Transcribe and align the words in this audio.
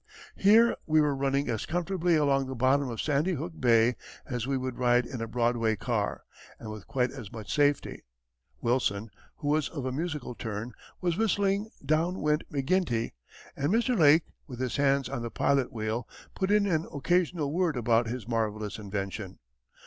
Here 0.35 0.75
we 0.87 0.99
were 0.99 1.15
running 1.15 1.47
as 1.47 1.67
comfortably 1.67 2.15
along 2.15 2.47
the 2.47 2.55
bottom 2.55 2.89
of 2.89 2.99
Sandy 2.99 3.33
Hook 3.33 3.53
Bay 3.59 3.97
as 4.25 4.47
we 4.47 4.57
would 4.57 4.79
ride 4.79 5.05
in 5.05 5.21
a 5.21 5.27
Broadway 5.27 5.75
car, 5.75 6.23
and 6.59 6.71
with 6.71 6.87
quite 6.87 7.11
as 7.11 7.31
much 7.31 7.53
safety. 7.53 8.03
Wilson, 8.61 9.11
who 9.35 9.49
was 9.49 9.69
of 9.69 9.85
a 9.85 9.91
musical 9.91 10.33
turn, 10.33 10.73
was 11.01 11.17
whistling 11.17 11.69
Down 11.85 12.19
Went 12.19 12.51
McGinty, 12.51 13.11
and 13.55 13.71
Mr. 13.71 13.95
Lake, 13.95 14.23
with 14.47 14.59
his 14.59 14.77
hands 14.77 15.07
on 15.07 15.21
the 15.21 15.29
pilot 15.29 15.71
wheel, 15.71 16.07
put 16.33 16.49
in 16.49 16.65
an 16.65 16.87
occasional 16.91 17.53
word 17.53 17.77
about 17.77 18.07
his 18.07 18.27
marvellous 18.27 18.79
invention. 18.79 19.37